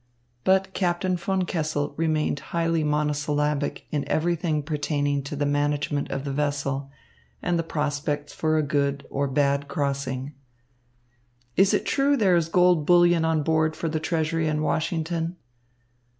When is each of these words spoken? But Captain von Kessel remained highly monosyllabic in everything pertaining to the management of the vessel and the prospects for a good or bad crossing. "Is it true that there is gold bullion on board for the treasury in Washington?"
But 0.43 0.73
Captain 0.73 1.15
von 1.15 1.45
Kessel 1.45 1.93
remained 1.95 2.39
highly 2.57 2.83
monosyllabic 2.83 3.85
in 3.91 4.03
everything 4.07 4.63
pertaining 4.63 5.21
to 5.25 5.35
the 5.35 5.45
management 5.45 6.09
of 6.09 6.23
the 6.23 6.31
vessel 6.31 6.89
and 7.39 7.59
the 7.59 7.61
prospects 7.61 8.33
for 8.33 8.57
a 8.57 8.63
good 8.63 9.05
or 9.11 9.27
bad 9.27 9.67
crossing. 9.67 10.33
"Is 11.55 11.71
it 11.71 11.85
true 11.85 12.17
that 12.17 12.17
there 12.19 12.35
is 12.35 12.49
gold 12.49 12.83
bullion 12.87 13.23
on 13.23 13.43
board 13.43 13.75
for 13.75 13.87
the 13.89 13.99
treasury 13.99 14.47
in 14.47 14.63
Washington?" 14.63 15.35